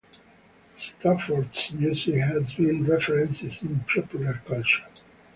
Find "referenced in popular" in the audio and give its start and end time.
2.87-4.41